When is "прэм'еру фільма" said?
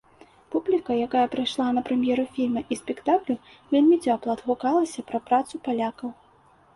1.89-2.63